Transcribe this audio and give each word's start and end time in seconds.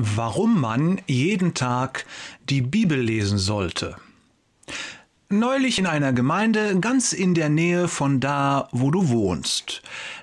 Warum 0.00 0.60
man 0.60 1.00
jeden 1.08 1.54
Tag 1.54 2.06
die 2.48 2.62
Bibel 2.62 3.00
lesen 3.00 3.36
sollte. 3.36 3.96
Neulich 5.28 5.80
in 5.80 5.88
einer 5.88 6.12
Gemeinde 6.12 6.78
ganz 6.78 7.12
in 7.12 7.34
der 7.34 7.48
Nähe 7.48 7.88
von 7.88 8.20
da, 8.20 8.68
wo 8.70 8.92
du 8.92 9.08
wohnst. 9.08 9.82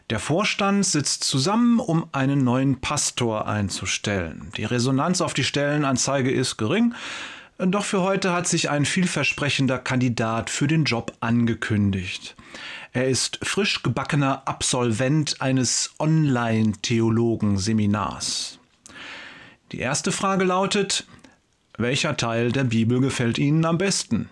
Der 0.09 0.19
Vorstand 0.19 0.85
sitzt 0.85 1.25
zusammen, 1.25 1.81
um 1.81 2.07
einen 2.13 2.45
neuen 2.45 2.79
Pastor 2.79 3.49
einzustellen. 3.49 4.49
Die 4.55 4.63
Resonanz 4.63 5.19
auf 5.19 5.33
die 5.33 5.43
Stellenanzeige 5.43 6.31
ist 6.31 6.55
gering, 6.55 6.93
doch 7.57 7.83
für 7.83 8.01
heute 8.01 8.31
hat 8.31 8.47
sich 8.47 8.69
ein 8.69 8.85
vielversprechender 8.85 9.77
Kandidat 9.77 10.49
für 10.49 10.67
den 10.67 10.85
Job 10.85 11.17
angekündigt. 11.19 12.37
Er 12.93 13.09
ist 13.09 13.39
frisch 13.43 13.83
gebackener 13.83 14.47
Absolvent 14.47 15.41
eines 15.41 15.93
Online-Theologen-Seminars. 15.99 18.59
Die 19.71 19.79
erste 19.79 20.11
Frage 20.11 20.45
lautet, 20.45 21.07
welcher 21.77 22.15
Teil 22.15 22.51
der 22.51 22.65
Bibel 22.65 23.01
gefällt 23.01 23.37
Ihnen 23.37 23.65
am 23.65 23.77
besten? 23.77 24.29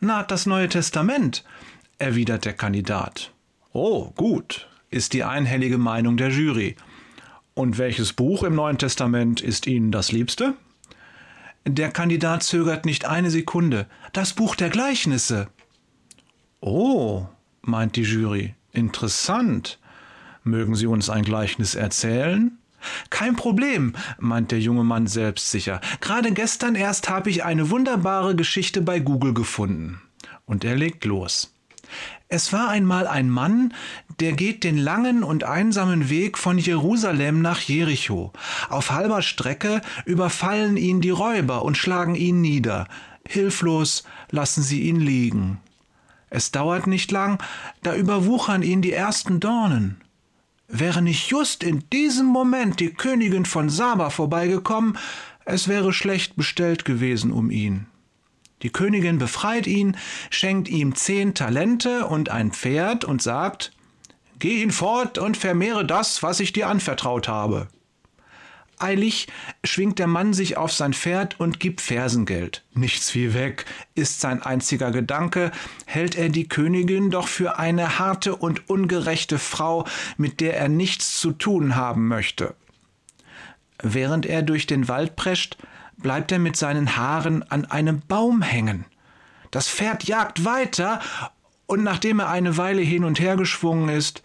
Na, 0.00 0.22
das 0.22 0.44
Neue 0.46 0.68
Testament, 0.68 1.44
erwidert 1.98 2.44
der 2.44 2.52
Kandidat. 2.52 3.32
Oh, 3.72 4.10
gut, 4.16 4.68
ist 4.90 5.12
die 5.12 5.24
einhellige 5.24 5.78
Meinung 5.78 6.16
der 6.16 6.30
Jury. 6.30 6.76
Und 7.54 7.78
welches 7.78 8.12
Buch 8.12 8.42
im 8.42 8.54
Neuen 8.54 8.76
Testament 8.76 9.40
ist 9.40 9.66
Ihnen 9.66 9.92
das 9.92 10.12
Liebste? 10.12 10.54
Der 11.64 11.90
Kandidat 11.90 12.42
zögert 12.42 12.84
nicht 12.84 13.06
eine 13.06 13.30
Sekunde. 13.30 13.86
Das 14.12 14.34
Buch 14.34 14.54
der 14.56 14.68
Gleichnisse. 14.68 15.48
Oh, 16.60 17.26
meint 17.62 17.96
die 17.96 18.02
Jury, 18.02 18.54
interessant. 18.72 19.78
Mögen 20.44 20.74
Sie 20.74 20.86
uns 20.86 21.08
ein 21.08 21.24
Gleichnis 21.24 21.74
erzählen? 21.74 22.58
Kein 23.10 23.36
Problem, 23.36 23.94
meint 24.18 24.50
der 24.50 24.60
junge 24.60 24.84
Mann 24.84 25.06
selbstsicher. 25.06 25.80
Gerade 26.00 26.32
gestern 26.32 26.74
erst 26.74 27.08
habe 27.08 27.30
ich 27.30 27.44
eine 27.44 27.70
wunderbare 27.70 28.36
Geschichte 28.36 28.82
bei 28.82 29.00
Google 29.00 29.34
gefunden. 29.34 30.00
Und 30.44 30.64
er 30.64 30.76
legt 30.76 31.04
los. 31.04 31.52
Es 32.28 32.52
war 32.52 32.68
einmal 32.68 33.06
ein 33.06 33.30
Mann, 33.30 33.72
der 34.18 34.32
geht 34.32 34.64
den 34.64 34.78
langen 34.78 35.22
und 35.22 35.44
einsamen 35.44 36.10
Weg 36.10 36.38
von 36.38 36.58
Jerusalem 36.58 37.40
nach 37.40 37.60
Jericho. 37.60 38.32
Auf 38.68 38.90
halber 38.90 39.22
Strecke 39.22 39.80
überfallen 40.04 40.76
ihn 40.76 41.00
die 41.00 41.10
Räuber 41.10 41.64
und 41.64 41.76
schlagen 41.76 42.16
ihn 42.16 42.40
nieder. 42.40 42.88
Hilflos 43.28 44.04
lassen 44.30 44.62
sie 44.62 44.82
ihn 44.82 45.00
liegen. 45.00 45.60
Es 46.28 46.50
dauert 46.50 46.88
nicht 46.88 47.12
lang, 47.12 47.40
da 47.82 47.94
überwuchern 47.94 48.62
ihn 48.62 48.82
die 48.82 48.92
ersten 48.92 49.38
Dornen. 49.38 50.00
Wäre 50.68 51.00
nicht 51.02 51.28
just 51.30 51.62
in 51.62 51.88
diesem 51.90 52.26
Moment 52.26 52.80
die 52.80 52.92
Königin 52.92 53.44
von 53.44 53.68
Saba 53.68 54.10
vorbeigekommen, 54.10 54.98
es 55.44 55.68
wäre 55.68 55.92
schlecht 55.92 56.36
bestellt 56.36 56.84
gewesen 56.84 57.30
um 57.30 57.50
ihn. 57.50 57.86
Die 58.62 58.70
Königin 58.70 59.18
befreit 59.18 59.66
ihn, 59.66 59.96
schenkt 60.30 60.68
ihm 60.68 60.94
zehn 60.94 61.34
Talente 61.34 62.06
und 62.06 62.30
ein 62.30 62.50
Pferd 62.50 63.04
und 63.04 63.22
sagt, 63.22 63.72
Geh 64.38 64.62
ihn 64.62 64.70
fort 64.70 65.18
und 65.18 65.36
vermehre 65.36 65.86
das, 65.86 66.22
was 66.22 66.40
ich 66.40 66.52
dir 66.52 66.68
anvertraut 66.68 67.26
habe. 67.28 67.68
Eilig 68.78 69.28
schwingt 69.64 69.98
der 69.98 70.06
Mann 70.06 70.34
sich 70.34 70.56
auf 70.56 70.72
sein 70.72 70.92
Pferd 70.92 71.40
und 71.40 71.60
gibt 71.60 71.80
Fersengeld. 71.80 72.62
Nichts 72.74 73.14
wie 73.14 73.32
weg, 73.32 73.64
ist 73.94 74.20
sein 74.20 74.42
einziger 74.42 74.90
Gedanke, 74.90 75.50
hält 75.86 76.14
er 76.14 76.28
die 76.28 76.48
Königin 76.48 77.10
doch 77.10 77.26
für 77.26 77.58
eine 77.58 77.98
harte 77.98 78.36
und 78.36 78.68
ungerechte 78.68 79.38
Frau, 79.38 79.86
mit 80.18 80.40
der 80.40 80.58
er 80.58 80.68
nichts 80.68 81.18
zu 81.18 81.32
tun 81.32 81.76
haben 81.76 82.08
möchte. 82.08 82.54
Während 83.82 84.26
er 84.26 84.42
durch 84.42 84.66
den 84.66 84.88
Wald 84.88 85.16
prescht, 85.16 85.56
bleibt 85.96 86.30
er 86.32 86.38
mit 86.38 86.56
seinen 86.56 86.96
Haaren 86.96 87.42
an 87.50 87.64
einem 87.64 88.02
Baum 88.06 88.42
hängen. 88.42 88.84
Das 89.50 89.68
Pferd 89.68 90.04
jagt 90.04 90.44
weiter, 90.44 91.00
und 91.66 91.82
nachdem 91.82 92.20
er 92.20 92.28
eine 92.28 92.56
Weile 92.56 92.82
hin 92.82 93.04
und 93.04 93.20
her 93.20 93.36
geschwungen 93.36 93.88
ist, 93.88 94.22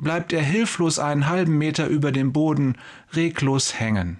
bleibt 0.00 0.32
er 0.32 0.42
hilflos 0.42 0.98
einen 0.98 1.28
halben 1.28 1.58
Meter 1.58 1.86
über 1.86 2.12
dem 2.12 2.32
Boden 2.32 2.76
reglos 3.14 3.78
hängen. 3.78 4.18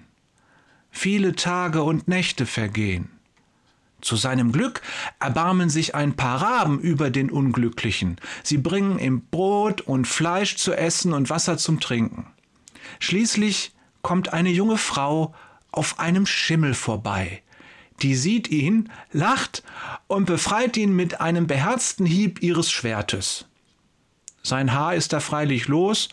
Viele 0.91 1.35
Tage 1.35 1.83
und 1.83 2.07
Nächte 2.07 2.45
vergehen. 2.45 3.09
Zu 4.01 4.15
seinem 4.15 4.51
Glück 4.51 4.81
erbarmen 5.19 5.69
sich 5.69 5.93
ein 5.93 6.15
paar 6.15 6.41
Raben 6.41 6.79
über 6.79 7.11
den 7.11 7.29
Unglücklichen. 7.29 8.17
Sie 8.43 8.57
bringen 8.57 8.97
ihm 8.99 9.21
Brot 9.29 9.81
und 9.81 10.07
Fleisch 10.07 10.57
zu 10.57 10.73
essen 10.73 11.13
und 11.13 11.29
Wasser 11.29 11.57
zum 11.57 11.79
Trinken. 11.79 12.25
Schließlich 12.99 13.73
kommt 14.01 14.33
eine 14.33 14.49
junge 14.49 14.77
Frau 14.77 15.33
auf 15.71 15.99
einem 15.99 16.25
Schimmel 16.25 16.73
vorbei. 16.73 17.43
Die 18.01 18.15
sieht 18.15 18.49
ihn, 18.49 18.89
lacht 19.11 19.63
und 20.07 20.25
befreit 20.25 20.75
ihn 20.77 20.95
mit 20.95 21.21
einem 21.21 21.45
beherzten 21.45 22.05
Hieb 22.05 22.41
ihres 22.41 22.71
Schwertes. 22.71 23.45
Sein 24.43 24.73
Haar 24.73 24.95
ist 24.95 25.13
da 25.13 25.19
freilich 25.19 25.67
los, 25.67 26.09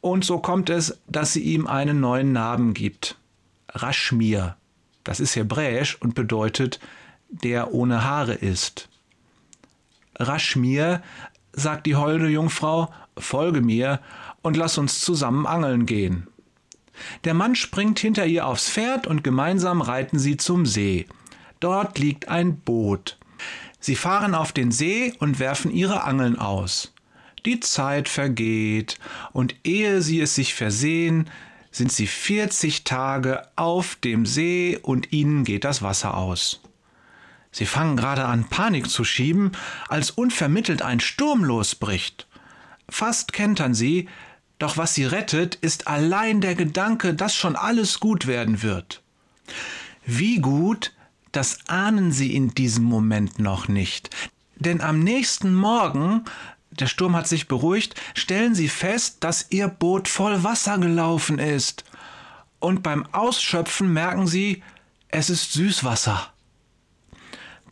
und 0.00 0.24
so 0.24 0.38
kommt 0.38 0.70
es, 0.70 1.00
dass 1.08 1.32
sie 1.32 1.42
ihm 1.42 1.66
einen 1.66 2.00
neuen 2.00 2.32
Namen 2.32 2.74
gibt. 2.74 3.16
Raschmir. 3.70 4.56
Das 5.04 5.20
ist 5.20 5.36
hebräisch 5.36 6.00
und 6.00 6.14
bedeutet, 6.14 6.80
der 7.28 7.72
ohne 7.72 8.04
Haare 8.04 8.34
ist. 8.34 8.88
Raschmir, 10.18 11.02
sagt 11.52 11.86
die 11.86 11.96
holde 11.96 12.28
Jungfrau, 12.28 12.92
folge 13.18 13.60
mir 13.60 14.00
und 14.42 14.56
lass 14.56 14.78
uns 14.78 15.00
zusammen 15.00 15.46
angeln 15.46 15.86
gehen. 15.86 16.28
Der 17.24 17.34
Mann 17.34 17.54
springt 17.54 17.98
hinter 17.98 18.26
ihr 18.26 18.46
aufs 18.46 18.70
Pferd 18.70 19.06
und 19.06 19.24
gemeinsam 19.24 19.80
reiten 19.80 20.18
sie 20.18 20.36
zum 20.36 20.66
See. 20.66 21.06
Dort 21.60 21.98
liegt 21.98 22.28
ein 22.28 22.58
Boot. 22.58 23.18
Sie 23.80 23.96
fahren 23.96 24.34
auf 24.34 24.52
den 24.52 24.70
See 24.70 25.12
und 25.18 25.38
werfen 25.38 25.70
ihre 25.70 26.04
Angeln 26.04 26.38
aus. 26.38 26.92
Die 27.46 27.60
Zeit 27.60 28.08
vergeht, 28.08 28.98
und 29.32 29.54
ehe 29.64 30.02
sie 30.02 30.20
es 30.20 30.34
sich 30.34 30.52
versehen, 30.54 31.30
sind 31.70 31.92
sie 31.92 32.06
40 32.06 32.84
Tage 32.84 33.46
auf 33.54 33.96
dem 33.96 34.26
See 34.26 34.78
und 34.82 35.12
ihnen 35.12 35.44
geht 35.44 35.64
das 35.64 35.80
Wasser 35.80 36.16
aus. 36.16 36.60
Sie 37.52 37.66
fangen 37.66 37.96
gerade 37.96 38.24
an, 38.24 38.48
Panik 38.48 38.90
zu 38.90 39.04
schieben, 39.04 39.52
als 39.88 40.10
unvermittelt 40.10 40.82
ein 40.82 41.00
Sturm 41.00 41.44
losbricht. 41.44 42.26
Fast 42.88 43.32
kentern 43.32 43.74
sie, 43.74 44.08
doch 44.58 44.76
was 44.76 44.94
sie 44.94 45.04
rettet, 45.04 45.54
ist 45.54 45.86
allein 45.86 46.40
der 46.40 46.54
Gedanke, 46.54 47.14
dass 47.14 47.34
schon 47.34 47.56
alles 47.56 48.00
gut 48.00 48.26
werden 48.26 48.62
wird. 48.62 49.02
Wie 50.04 50.40
gut, 50.40 50.92
das 51.30 51.60
ahnen 51.68 52.10
sie 52.10 52.34
in 52.34 52.54
diesem 52.54 52.84
Moment 52.84 53.38
noch 53.38 53.68
nicht. 53.68 54.10
Denn 54.56 54.80
am 54.80 55.00
nächsten 55.00 55.54
Morgen 55.54 56.24
der 56.80 56.86
Sturm 56.86 57.16
hat 57.16 57.26
sich 57.28 57.48
beruhigt, 57.48 57.94
stellen 58.14 58.54
Sie 58.54 58.68
fest, 58.68 59.18
dass 59.20 59.46
Ihr 59.50 59.68
Boot 59.68 60.08
voll 60.08 60.44
Wasser 60.44 60.78
gelaufen 60.78 61.38
ist. 61.38 61.84
Und 62.58 62.82
beim 62.82 63.06
Ausschöpfen 63.12 63.92
merken 63.92 64.26
Sie, 64.26 64.62
es 65.08 65.30
ist 65.30 65.52
Süßwasser. 65.52 66.32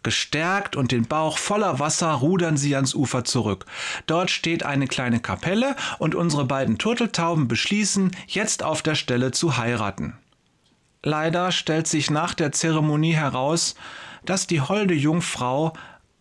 Gestärkt 0.04 0.76
und 0.76 0.92
den 0.92 1.06
Bauch 1.06 1.38
voller 1.38 1.78
Wasser 1.78 2.12
rudern 2.12 2.58
sie 2.58 2.76
ans 2.76 2.94
Ufer 2.94 3.24
zurück. 3.24 3.64
Dort 4.06 4.30
steht 4.30 4.62
eine 4.62 4.86
kleine 4.86 5.18
Kapelle 5.18 5.74
und 5.98 6.14
unsere 6.14 6.44
beiden 6.44 6.76
Turteltauben 6.76 7.48
beschließen, 7.48 8.14
jetzt 8.26 8.62
auf 8.62 8.82
der 8.82 8.94
Stelle 8.94 9.32
zu 9.32 9.56
heiraten. 9.56 10.18
Leider 11.02 11.50
stellt 11.52 11.86
sich 11.86 12.10
nach 12.10 12.34
der 12.34 12.52
Zeremonie 12.52 13.14
heraus, 13.14 13.74
dass 14.26 14.46
die 14.46 14.60
holde 14.60 14.94
Jungfrau 14.94 15.72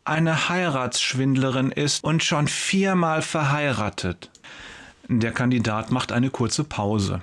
eine 0.06 0.50
Heiratsschwindlerin 0.50 1.72
ist 1.72 2.04
und 2.04 2.24
schon 2.24 2.48
viermal 2.48 3.22
verheiratet. 3.22 4.30
Der 5.08 5.32
Kandidat 5.32 5.92
macht 5.92 6.12
eine 6.12 6.30
kurze 6.30 6.64
Pause. 6.64 7.22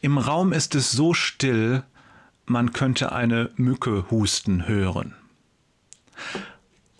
Im 0.00 0.18
Raum 0.18 0.52
ist 0.52 0.74
es 0.74 0.92
so 0.92 1.14
still, 1.14 1.82
man 2.46 2.72
könnte 2.72 3.12
eine 3.12 3.50
Mücke 3.56 4.10
husten 4.10 4.66
hören. 4.66 5.14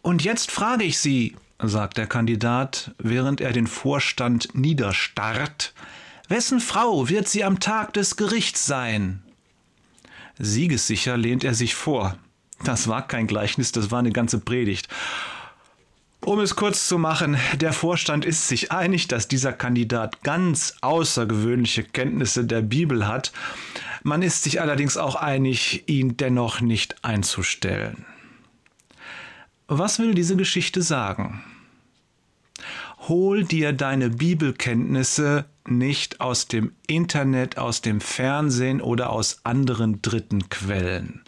Und 0.02 0.24
jetzt 0.24 0.50
frage 0.50 0.84
ich 0.84 0.98
Sie, 0.98 1.36
sagt 1.62 1.96
der 1.96 2.06
Kandidat, 2.06 2.94
während 2.98 3.40
er 3.40 3.52
den 3.52 3.66
Vorstand 3.66 4.54
niederstarrt, 4.54 5.72
wessen 6.28 6.60
Frau 6.60 7.08
wird 7.08 7.28
sie 7.28 7.44
am 7.44 7.60
Tag 7.60 7.92
des 7.94 8.16
Gerichts 8.16 8.66
sein? 8.66 9.22
Siegessicher 10.38 11.16
lehnt 11.16 11.44
er 11.44 11.54
sich 11.54 11.74
vor. 11.74 12.18
Das 12.64 12.88
war 12.88 13.06
kein 13.06 13.26
Gleichnis, 13.26 13.72
das 13.72 13.90
war 13.90 13.98
eine 13.98 14.12
ganze 14.12 14.38
Predigt. 14.40 14.88
Um 16.20 16.40
es 16.40 16.56
kurz 16.56 16.88
zu 16.88 16.98
machen, 16.98 17.36
der 17.56 17.72
Vorstand 17.72 18.24
ist 18.24 18.48
sich 18.48 18.72
einig, 18.72 19.06
dass 19.06 19.28
dieser 19.28 19.52
Kandidat 19.52 20.22
ganz 20.22 20.74
außergewöhnliche 20.80 21.84
Kenntnisse 21.84 22.44
der 22.44 22.62
Bibel 22.62 23.06
hat. 23.06 23.32
Man 24.02 24.22
ist 24.22 24.42
sich 24.42 24.60
allerdings 24.60 24.96
auch 24.96 25.14
einig, 25.14 25.84
ihn 25.86 26.16
dennoch 26.16 26.60
nicht 26.60 27.04
einzustellen. 27.04 28.06
Was 29.68 29.98
will 29.98 30.14
diese 30.14 30.36
Geschichte 30.36 30.82
sagen? 30.82 31.44
hol 33.08 33.44
dir 33.44 33.72
deine 33.72 34.10
Bibelkenntnisse 34.10 35.44
nicht 35.66 36.20
aus 36.20 36.48
dem 36.48 36.72
Internet, 36.86 37.58
aus 37.58 37.80
dem 37.80 38.00
Fernsehen 38.00 38.80
oder 38.80 39.10
aus 39.10 39.40
anderen 39.44 40.00
dritten 40.02 40.48
Quellen. 40.48 41.22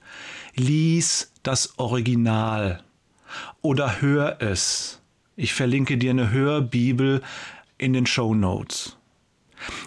Lies 0.59 1.31
das 1.45 1.79
Original 1.79 2.83
oder 3.63 4.01
hör 4.01 4.43
es. 4.43 5.01
Ich 5.37 5.55
verlinke 5.55 5.99
dir 5.99 6.11
eine 6.11 6.31
Hörbibel 6.31 7.23
in 7.79 7.93
den 7.93 8.07
Show 8.07 8.35
Notes. 8.35 8.97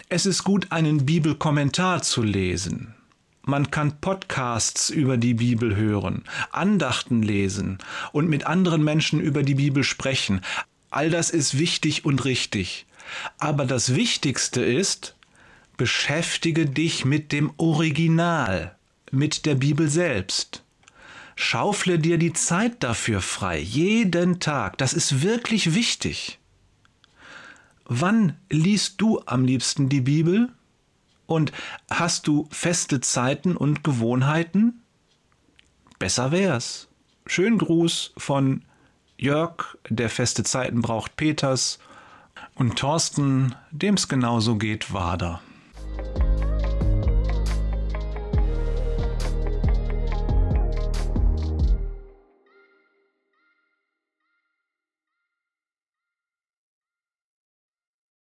Es 0.08 0.26
ist 0.26 0.46
gut, 0.46 0.72
einen 0.72 1.06
Bibelkommentar 1.06 2.04
zu 2.04 2.24
lesen. 2.24 2.96
Man 3.44 3.70
kann 3.70 4.00
Podcasts 4.00 4.90
über 4.90 5.18
die 5.18 5.34
Bibel 5.34 5.76
hören, 5.76 6.24
Andachten 6.52 7.22
lesen 7.22 7.80
und 8.14 8.30
mit 8.30 8.48
anderen 8.48 8.82
Menschen 8.82 9.20
über 9.20 9.44
die 9.44 9.56
Bibel 9.56 9.84
sprechen. 9.84 10.40
All 10.90 11.10
das 11.10 11.32
ist 11.32 11.60
wichtig 11.60 12.06
und 12.06 12.24
richtig. 12.24 12.86
Aber 13.40 13.66
das 13.66 13.94
Wichtigste 13.94 14.64
ist, 14.64 15.18
beschäftige 15.76 16.66
dich 16.66 17.04
mit 17.04 17.34
dem 17.34 17.52
Original, 17.58 18.78
mit 19.12 19.46
der 19.46 19.56
Bibel 19.56 19.90
selbst. 19.90 20.64
Schaufle 21.36 22.00
dir 22.00 22.18
die 22.18 22.34
Zeit 22.34 22.84
dafür 22.84 23.22
frei, 23.22 23.60
jeden 23.60 24.40
Tag. 24.40 24.78
Das 24.78 24.94
ist 24.94 25.22
wirklich 25.22 25.74
wichtig. 25.74 26.40
Wann 27.86 28.38
liest 28.50 29.02
du 29.02 29.22
am 29.26 29.46
liebsten 29.46 29.90
die 29.90 30.02
Bibel? 30.02 30.50
Und 31.26 31.52
hast 31.90 32.28
du 32.28 32.48
feste 32.52 33.00
Zeiten 33.00 33.56
und 33.56 33.84
Gewohnheiten? 33.84 34.82
Besser 36.00 36.32
wär's. 36.32 36.88
Schönen 37.26 37.58
Gruß 37.58 38.14
von 38.18 38.64
Jörg, 39.18 39.78
der 39.90 40.10
feste 40.10 40.44
Zeiten 40.44 40.82
braucht 40.82 41.16
Peters, 41.16 41.80
und 42.56 42.78
Thorsten, 42.78 43.56
dem's 43.72 44.08
genauso 44.08 44.56
geht, 44.58 44.94
Wader. 44.94 45.42